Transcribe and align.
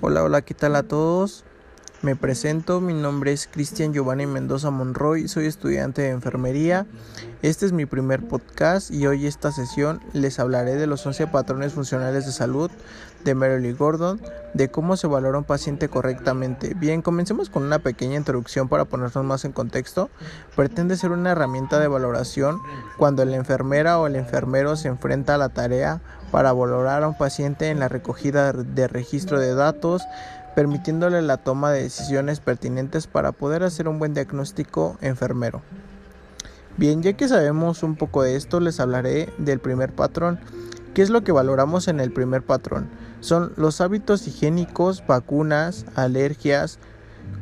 Hola, 0.00 0.22
hola, 0.24 0.42
¿qué 0.42 0.54
tal 0.54 0.76
a 0.76 0.82
todos? 0.84 1.46
Me 2.06 2.14
presento, 2.14 2.80
mi 2.80 2.94
nombre 2.94 3.32
es 3.32 3.48
Cristian 3.50 3.92
Giovanni 3.92 4.26
Mendoza 4.26 4.70
Monroy, 4.70 5.26
soy 5.26 5.46
estudiante 5.46 6.02
de 6.02 6.10
enfermería. 6.10 6.86
Este 7.42 7.66
es 7.66 7.72
mi 7.72 7.84
primer 7.84 8.28
podcast 8.28 8.92
y 8.92 9.08
hoy 9.08 9.26
esta 9.26 9.50
sesión 9.50 10.00
les 10.12 10.38
hablaré 10.38 10.76
de 10.76 10.86
los 10.86 11.04
11 11.04 11.26
patrones 11.26 11.72
funcionales 11.72 12.24
de 12.24 12.30
salud 12.30 12.70
de 13.24 13.34
Merrill 13.34 13.74
Gordon, 13.74 14.20
de 14.54 14.68
cómo 14.68 14.96
se 14.96 15.08
valora 15.08 15.38
un 15.38 15.42
paciente 15.42 15.88
correctamente. 15.88 16.74
Bien, 16.74 17.02
comencemos 17.02 17.50
con 17.50 17.64
una 17.64 17.80
pequeña 17.80 18.14
introducción 18.14 18.68
para 18.68 18.84
ponernos 18.84 19.24
más 19.24 19.44
en 19.44 19.50
contexto. 19.50 20.08
Pretende 20.54 20.96
ser 20.96 21.10
una 21.10 21.32
herramienta 21.32 21.80
de 21.80 21.88
valoración 21.88 22.60
cuando 22.98 23.24
la 23.24 23.34
enfermera 23.34 23.98
o 23.98 24.06
el 24.06 24.14
enfermero 24.14 24.76
se 24.76 24.86
enfrenta 24.86 25.34
a 25.34 25.38
la 25.38 25.48
tarea 25.48 26.00
para 26.30 26.52
valorar 26.52 27.02
a 27.02 27.08
un 27.08 27.18
paciente 27.18 27.70
en 27.70 27.80
la 27.80 27.88
recogida 27.88 28.52
de 28.52 28.86
registro 28.86 29.40
de 29.40 29.54
datos, 29.54 30.02
permitiéndole 30.56 31.20
la 31.20 31.36
toma 31.36 31.70
de 31.70 31.82
decisiones 31.82 32.40
pertinentes 32.40 33.06
para 33.06 33.32
poder 33.32 33.62
hacer 33.62 33.88
un 33.88 33.98
buen 33.98 34.14
diagnóstico 34.14 34.96
enfermero. 35.02 35.60
Bien, 36.78 37.02
ya 37.02 37.12
que 37.12 37.28
sabemos 37.28 37.82
un 37.82 37.94
poco 37.94 38.22
de 38.22 38.36
esto, 38.36 38.58
les 38.58 38.80
hablaré 38.80 39.32
del 39.36 39.60
primer 39.60 39.94
patrón. 39.94 40.40
¿Qué 40.94 41.02
es 41.02 41.10
lo 41.10 41.22
que 41.22 41.30
valoramos 41.30 41.88
en 41.88 42.00
el 42.00 42.10
primer 42.10 42.42
patrón? 42.42 42.88
Son 43.20 43.52
los 43.56 43.82
hábitos 43.82 44.26
higiénicos, 44.26 45.06
vacunas, 45.06 45.84
alergias, 45.94 46.78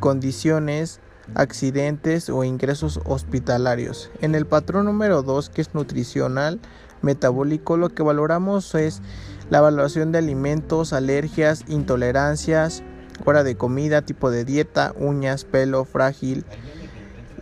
condiciones, 0.00 0.98
accidentes 1.36 2.28
o 2.28 2.42
ingresos 2.42 2.98
hospitalarios. 3.04 4.10
En 4.22 4.34
el 4.34 4.44
patrón 4.44 4.86
número 4.86 5.22
2, 5.22 5.50
que 5.50 5.62
es 5.62 5.72
nutricional, 5.72 6.58
metabólico, 7.00 7.76
lo 7.76 7.90
que 7.90 8.02
valoramos 8.02 8.74
es 8.74 9.02
la 9.50 9.58
evaluación 9.58 10.10
de 10.10 10.18
alimentos, 10.18 10.92
alergias, 10.92 11.64
intolerancias, 11.68 12.82
hora 13.24 13.44
de 13.44 13.56
comida, 13.56 14.02
tipo 14.02 14.30
de 14.30 14.44
dieta, 14.44 14.94
uñas, 14.98 15.44
pelo, 15.44 15.84
frágil. 15.84 16.44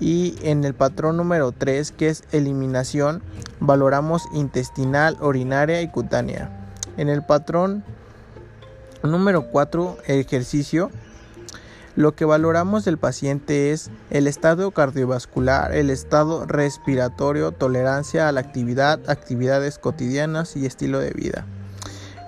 Y 0.00 0.36
en 0.42 0.64
el 0.64 0.74
patrón 0.74 1.16
número 1.16 1.52
3, 1.52 1.92
que 1.92 2.08
es 2.08 2.24
eliminación, 2.32 3.22
valoramos 3.60 4.24
intestinal, 4.32 5.16
urinaria 5.20 5.80
y 5.82 5.88
cutánea. 5.88 6.50
En 6.96 7.08
el 7.08 7.24
patrón 7.24 7.84
número 9.02 9.48
4, 9.50 9.98
ejercicio, 10.06 10.90
lo 11.94 12.14
que 12.14 12.24
valoramos 12.24 12.86
del 12.86 12.96
paciente 12.96 13.70
es 13.70 13.90
el 14.10 14.26
estado 14.26 14.70
cardiovascular, 14.70 15.74
el 15.74 15.90
estado 15.90 16.46
respiratorio, 16.46 17.52
tolerancia 17.52 18.28
a 18.28 18.32
la 18.32 18.40
actividad, 18.40 18.98
actividades 19.10 19.78
cotidianas 19.78 20.56
y 20.56 20.64
estilo 20.64 21.00
de 21.00 21.10
vida. 21.10 21.44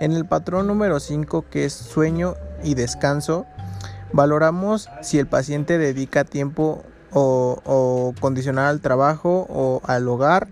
En 0.01 0.13
el 0.13 0.27
patrón 0.27 0.67
número 0.67 1.01
5, 1.01 1.47
que 1.51 1.65
es 1.65 1.73
sueño 1.73 2.35
y 2.65 2.75
descanso, 2.75 3.47
valoramos 4.13 4.89
si 5.03 5.19
el 5.19 5.27
paciente 5.27 5.79
dedica 5.79 6.25
tiempo 6.25 6.83
o, 7.13 8.15
condicional 8.21 8.67
al 8.67 8.81
trabajo 8.81 9.47
o 9.49 9.81
al 9.85 10.09
hogar, 10.09 10.49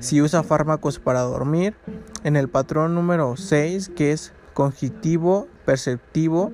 si 0.00 0.22
usa 0.22 0.42
fármacos 0.42 0.98
para 0.98 1.20
dormir. 1.20 1.74
En 2.24 2.36
el 2.36 2.48
patrón 2.48 2.94
número 2.94 3.36
6, 3.36 3.90
que 3.96 4.12
es 4.12 4.32
cognitivo, 4.54 5.48
perceptivo, 5.64 6.52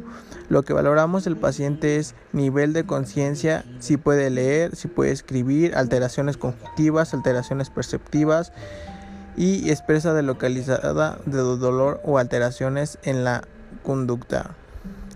lo 0.48 0.62
que 0.62 0.72
valoramos 0.72 1.24
del 1.24 1.36
paciente 1.36 1.96
es 1.96 2.14
nivel 2.32 2.72
de 2.72 2.84
conciencia, 2.84 3.64
si 3.80 3.98
puede 3.98 4.30
leer, 4.30 4.76
si 4.76 4.88
puede 4.88 5.12
escribir, 5.12 5.76
alteraciones 5.76 6.38
cognitivas, 6.38 7.12
alteraciones 7.12 7.68
perceptivas 7.68 8.52
y 9.36 9.70
expresa 9.70 10.14
de 10.14 10.22
localizada 10.22 11.18
de 11.26 11.38
dolor 11.38 12.00
o 12.04 12.18
alteraciones 12.18 12.98
en 13.02 13.24
la 13.24 13.42
conducta. 13.82 14.54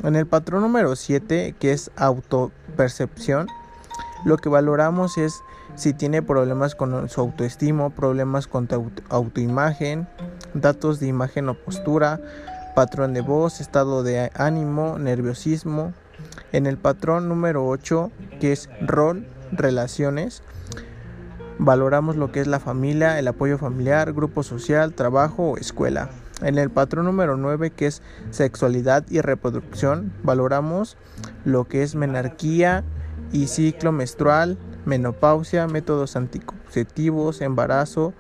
En 0.03 0.17
el 0.17 0.27
patrón 0.27 0.62
número 0.62 0.97
7, 0.97 1.55
que 1.61 1.70
es 1.70 1.92
autopercepción, 1.95 3.47
lo 4.24 4.36
que 4.36 4.48
valoramos 4.48 5.17
es 5.17 5.42
si 5.77 5.92
tiene 5.92 6.23
problemas 6.23 6.74
con 6.74 7.08
su 7.08 7.20
autoestima, 7.20 7.89
problemas 7.90 8.48
con 8.48 8.67
tu 8.67 8.90
autoimagen, 9.08 10.08
datos 10.55 10.98
de 10.98 11.07
imagen 11.07 11.48
o 11.48 11.55
postura, 11.55 12.20
patrón 12.74 13.14
de 13.14 13.20
voz, 13.20 13.61
estado 13.61 14.02
de 14.02 14.33
ánimo, 14.35 14.98
nerviosismo. 14.98 15.92
En 16.51 16.67
el 16.67 16.79
patrón 16.79 17.29
número 17.29 17.64
8, 17.67 18.11
que 18.40 18.52
es 18.52 18.69
rol, 18.80 19.24
relaciones, 19.52 20.42
valoramos 21.58 22.17
lo 22.17 22.33
que 22.33 22.40
es 22.40 22.48
la 22.48 22.58
familia, 22.58 23.20
el 23.20 23.29
apoyo 23.29 23.57
familiar, 23.57 24.13
grupo 24.13 24.42
social, 24.42 24.95
trabajo 24.95 25.52
o 25.52 25.57
escuela. 25.58 26.11
En 26.42 26.58
el 26.58 26.70
patrón 26.70 27.07
número 27.07 27.36
9, 27.36 27.70
que 27.70 27.86
es 27.86 28.03
sexualidad 28.30 29.05
y 29.08 29.20
reproducción, 29.20 30.13
valoramos 30.23 30.97
lo 31.45 31.64
que 31.69 31.83
es 31.83 31.95
menarquía 31.95 32.85
y 33.33 33.47
ciclo 33.47 33.92
menstrual, 33.92 34.58
menopausia, 34.85 35.67
métodos 35.67 36.17
anticonceptivos, 36.17 37.41
embarazo, 37.41 38.13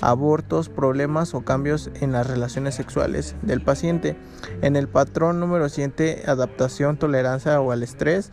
abortos, 0.00 0.68
problemas 0.68 1.34
o 1.34 1.42
cambios 1.42 1.90
en 2.00 2.12
las 2.12 2.26
relaciones 2.26 2.74
sexuales 2.74 3.36
del 3.42 3.62
paciente. 3.62 4.16
En 4.62 4.76
el 4.76 4.88
patrón 4.88 5.40
número 5.40 5.68
7, 5.68 6.24
adaptación, 6.26 6.98
tolerancia 6.98 7.60
o 7.60 7.72
al 7.72 7.82
estrés, 7.82 8.30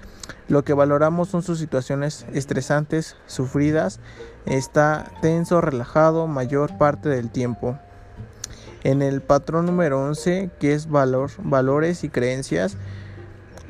lo 0.47 0.63
que 0.63 0.73
valoramos 0.73 1.29
son 1.29 1.43
sus 1.43 1.59
situaciones 1.59 2.25
estresantes, 2.33 3.15
sufridas, 3.25 3.99
está 4.45 5.11
tenso, 5.21 5.61
relajado 5.61 6.27
mayor 6.27 6.77
parte 6.77 7.09
del 7.09 7.29
tiempo. 7.29 7.79
En 8.83 9.01
el 9.01 9.21
patrón 9.21 9.67
número 9.67 10.03
11, 10.03 10.49
que 10.59 10.73
es 10.73 10.89
valor, 10.89 11.29
valores 11.37 12.03
y 12.03 12.09
creencias, 12.09 12.77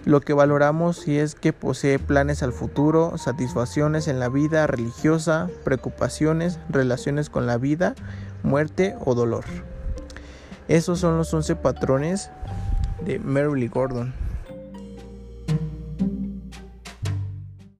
lo 0.06 0.22
que 0.22 0.34
valoramos 0.34 0.98
si 0.98 1.20
es 1.20 1.36
que 1.36 1.54
posee 1.54 2.00
planes 2.00 2.42
al 2.44 2.54
futuro, 2.54 3.18
satisfacciones 3.18 4.08
en 4.08 4.20
la 4.20 4.30
vida 4.30 4.66
religiosa, 4.68 5.50
preocupaciones, 5.64 6.60
relaciones 6.70 7.30
con 7.30 7.46
la 7.46 7.58
vida, 7.58 7.94
muerte 8.42 8.96
o 9.04 9.14
dolor. 9.14 9.44
Esos 10.68 11.00
son 11.00 11.18
los 11.18 11.34
11 11.34 11.58
patrones 11.58 12.32
de 13.06 13.20
Merrill 13.20 13.70
Gordon. 13.70 14.14